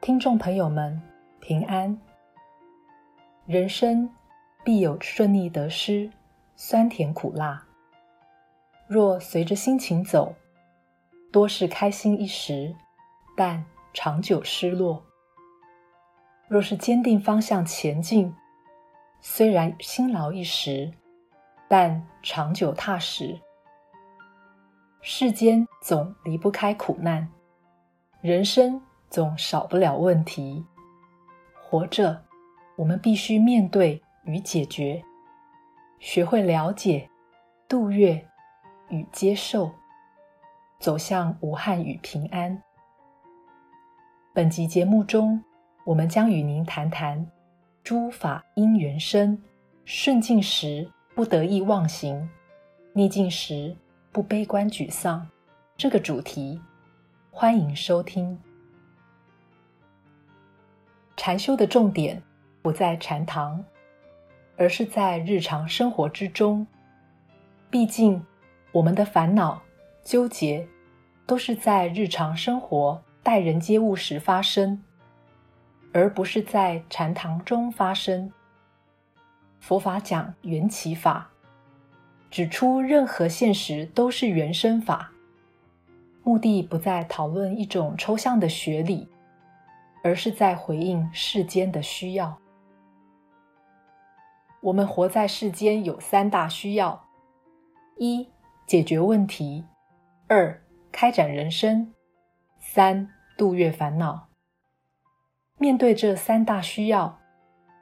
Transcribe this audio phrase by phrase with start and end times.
[0.00, 0.98] 听众朋友们，
[1.40, 1.94] 平安。
[3.44, 4.08] 人生
[4.64, 6.10] 必有顺利得失，
[6.56, 7.62] 酸甜苦辣。
[8.86, 10.34] 若随着心情走，
[11.30, 12.74] 多是开心一时，
[13.36, 15.04] 但长久失落。
[16.48, 18.34] 若是坚定方向前进，
[19.20, 20.90] 虽然辛劳一时，
[21.68, 23.38] 但长久踏实。
[25.02, 27.28] 世间总离不开苦难，
[28.22, 30.64] 人生总少不了问题。
[31.60, 32.22] 活着，
[32.76, 35.02] 我们必须面对与解决，
[35.98, 37.10] 学会了解、
[37.68, 38.24] 度越
[38.88, 39.72] 与接受，
[40.78, 42.62] 走向无憾与平安。
[44.32, 45.42] 本集节目中，
[45.84, 47.26] 我们将与您谈谈
[47.82, 49.36] “诸法因缘生，
[49.84, 52.30] 顺境时不得意忘形，
[52.92, 53.76] 逆境时”
[54.12, 55.28] 不悲观沮丧，
[55.76, 56.60] 这个主题，
[57.30, 58.36] 欢迎收听。
[61.22, 62.22] 禅修的重点
[62.62, 63.62] 不在禅堂，
[64.56, 66.66] 而是在日常生活之中。
[67.68, 68.24] 毕竟，
[68.72, 69.60] 我们的烦恼、
[70.02, 70.66] 纠结，
[71.26, 74.82] 都是在日常生活待人接物时发生，
[75.92, 78.32] 而不是在禅堂中发生。
[79.58, 81.30] 佛法讲缘起法。
[82.30, 85.12] 指出，任何现实都是缘生法，
[86.22, 89.06] 目的不在讨论一种抽象的学理，
[90.02, 92.38] 而是在回应世间的需要。
[94.60, 97.04] 我们活在世间有三大需要：
[97.96, 98.28] 一、
[98.66, 99.64] 解决问题；
[100.28, 100.62] 二、
[100.92, 101.86] 开展人生；
[102.58, 104.28] 三、度越烦恼。
[105.58, 107.18] 面对这三大需要，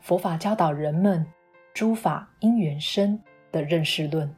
[0.00, 1.26] 佛法教导人们
[1.74, 3.20] “诸法因缘生”。
[3.52, 4.36] 的认识论，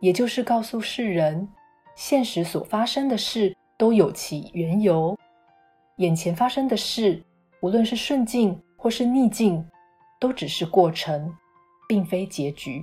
[0.00, 1.46] 也就是告诉世人，
[1.94, 5.18] 现实所发生的事都有其缘由，
[6.00, 7.22] 眼前发生的事，
[7.60, 9.62] 无论是顺境或是逆境，
[10.18, 11.30] 都只是过程，
[11.86, 12.82] 并非结局。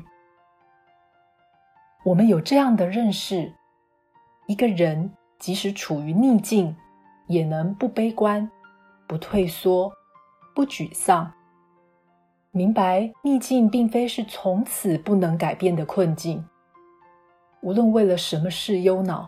[2.06, 3.52] 我们有这样的认识，
[4.46, 6.76] 一个人即使处于逆境，
[7.26, 8.48] 也能不悲观、
[9.08, 9.92] 不退缩、
[10.54, 11.34] 不沮丧。
[12.52, 16.48] 明白逆境并非是从此不能改变的困境，
[17.62, 19.28] 无论为了什么事忧恼，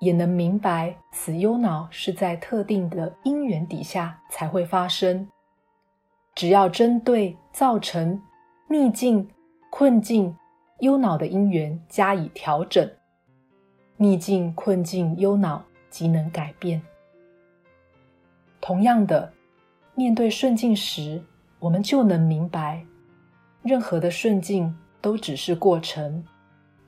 [0.00, 5.28] 也能明白此忧恼是在特定的因缘底下才会发生。
[6.34, 8.22] 只要针对造成
[8.68, 9.28] 逆境、
[9.70, 10.36] 困境、
[10.80, 12.88] 忧恼的因缘加以调整，
[13.96, 16.80] 逆境、困境、忧恼即能改变。
[18.60, 19.32] 同样的，
[19.96, 21.20] 面对顺境时，
[21.58, 22.84] 我们就能明白，
[23.62, 26.24] 任何的顺境都只是过程，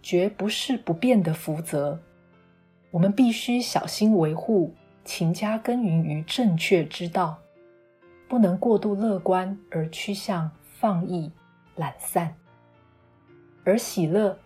[0.00, 1.98] 绝不是不变的福泽。
[2.90, 4.74] 我们必须小心维护，
[5.04, 7.38] 勤加耕耘于正确之道，
[8.28, 11.30] 不能过度乐观而趋向放逸
[11.76, 12.34] 懒散。
[13.64, 14.36] 而喜乐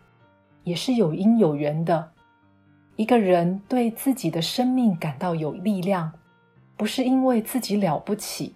[0.62, 2.10] 也是有因有缘的。
[2.96, 6.12] 一个人对自己的生命感到有力量，
[6.76, 8.54] 不是因为自己了不起。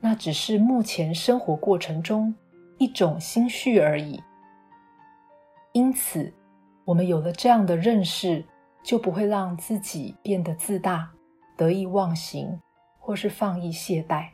[0.00, 2.34] 那只是目前生活过程中
[2.78, 4.22] 一种心绪而已。
[5.72, 6.32] 因此，
[6.84, 8.44] 我们有了这样的认识，
[8.82, 11.10] 就不会让自己变得自大、
[11.56, 12.60] 得意忘形，
[12.98, 14.28] 或是放逸懈怠。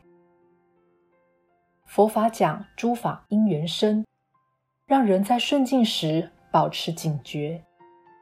[1.85, 4.05] 佛法讲诸法因缘生，
[4.85, 7.63] 让人在顺境时保持警觉，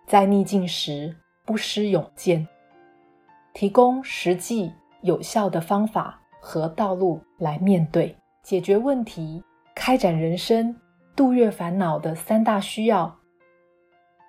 [0.08, 1.16] 在逆境时
[1.46, 2.48] 不失勇健，
[3.54, 4.72] 提供实际
[5.02, 6.22] 有效的方法。
[6.48, 9.44] 和道路来面对、解决问题、
[9.74, 10.80] 开展人生、
[11.16, 13.18] 度越烦恼的三大需要，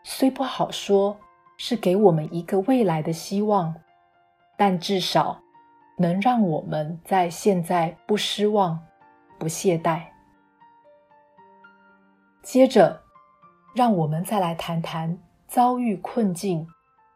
[0.03, 1.15] 虽不好说
[1.59, 3.75] 是给我们一个未来的希望，
[4.57, 5.41] 但至少
[5.99, 8.79] 能让我们在现在不失望、
[9.39, 10.03] 不懈怠。
[12.43, 13.03] 接着，
[13.75, 15.19] 让我们再来谈谈
[15.49, 16.67] 遭遇困境、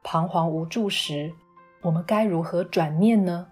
[0.03, 1.33] 彷徨无助时，
[1.83, 3.47] 我们该如何转念呢？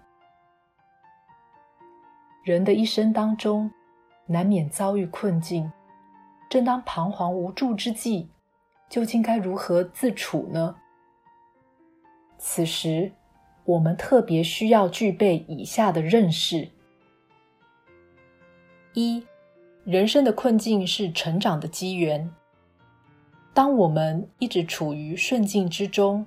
[2.43, 3.71] 人的一生当中，
[4.25, 5.71] 难免遭遇困境。
[6.49, 8.31] 正当彷徨无助之际，
[8.89, 10.75] 究竟该如何自处呢？
[12.39, 13.11] 此时，
[13.65, 16.69] 我们特别需要具备以下的认识：
[18.93, 19.23] 一、
[19.83, 22.33] 人生的困境是成长的机缘。
[23.53, 26.25] 当我们一直处于顺境之中，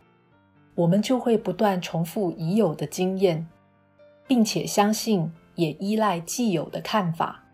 [0.74, 3.48] 我们就会不断重复已有的经验，
[4.28, 5.32] 并且相信。
[5.54, 7.44] 也依赖既有的看法，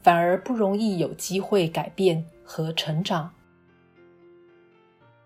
[0.00, 3.32] 反而不容易有机会改变和成长。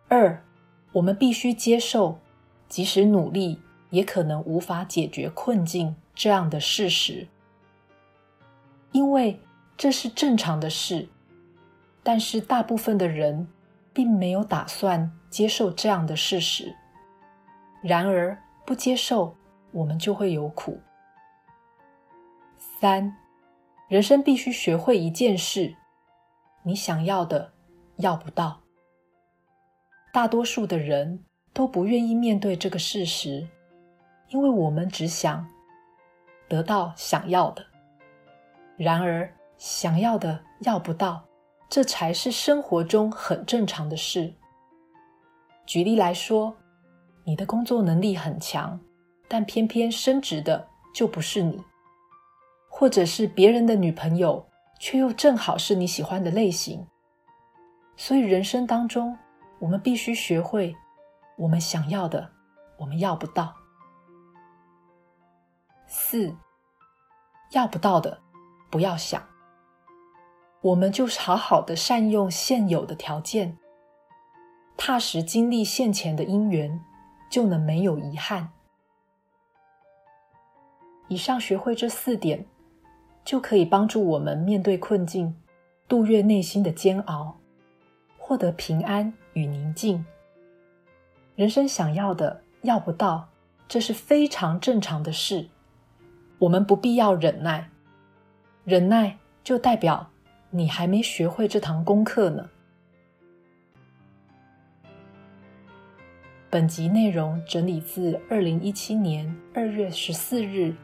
[0.08, 0.42] 二，
[0.92, 2.18] 我们必须接受，
[2.70, 7.26] 即使努力也可能无法解决困境这样的事实，
[8.92, 9.38] 因为
[9.76, 11.06] 这是正常的事。
[12.02, 13.46] 但是大部分的人
[13.92, 16.74] 并没有打算接受这样的事实。
[17.82, 19.36] 然而不接受，
[19.72, 20.80] 我们就会有苦。
[22.80, 23.14] 三，
[23.88, 25.74] 人生必须学会一件事：
[26.62, 27.52] 你想要的
[27.96, 28.60] 要不到。
[30.12, 31.22] 大多数的人
[31.52, 33.46] 都不愿意面对这个事实，
[34.28, 35.46] 因为我们只想
[36.48, 37.64] 得到想要的。
[38.76, 41.24] 然而，想要的要不到。
[41.68, 44.34] 这才是生活中很正常的事。
[45.64, 46.56] 举例来说，
[47.22, 48.80] 你的工作能力很强，
[49.28, 51.62] 但偏偏升职的就不是你，
[52.68, 54.44] 或者是别人的女朋友，
[54.80, 56.84] 却又正好是你喜欢的类型。
[57.96, 59.16] 所以人生当中，
[59.60, 60.74] 我们必须学会，
[61.40, 62.30] 我们想要的，
[62.76, 63.54] 我们要不到。
[65.86, 66.36] 四，
[67.52, 68.20] 要不到的，
[68.70, 69.22] 不要想。
[70.60, 73.56] 我们就是好好的善用现有的条件，
[74.76, 76.78] 踏实经历现前的因缘，
[77.30, 78.50] 就能没有遗憾。
[81.08, 82.46] 以上学会这四点，
[83.24, 85.34] 就可以帮助我们面对困境，
[85.88, 87.40] 度越内心的煎熬，
[88.18, 90.04] 获得平安与宁静。
[91.36, 93.28] 人生想要的要不到，
[93.68, 95.48] 这是非常正常的事。
[96.38, 97.70] 我们不必要忍耐，
[98.64, 100.10] 忍耐就代表。
[100.52, 102.50] 你还没学会这堂功课呢。
[106.50, 110.74] 本集内容整理自二零一七年二月十四日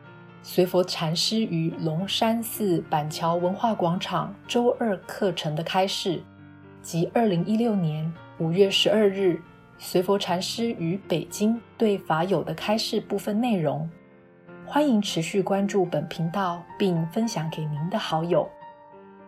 [0.41, 6.23] 随佛禅师于龙山寺板桥文化广场周二课程的开示，
[6.81, 9.43] 及二零一六年五月十二日
[9.79, 13.89] 随佛禅师与北京对法友的开示部分内容。
[14.65, 18.49] 欢迎持续关注本频道，并分享给您的好友。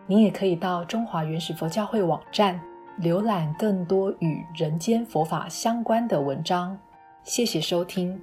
[0.05, 2.59] 您也可以到中华原始佛教会网站
[3.01, 6.77] 浏览更多与人间佛法相关的文章。
[7.23, 8.19] 谢谢收听。